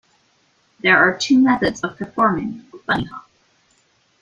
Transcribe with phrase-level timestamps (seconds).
[0.79, 3.25] There are two methods of performing a bunnyhop.